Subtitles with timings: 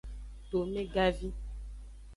[0.49, 1.29] Tomegavi.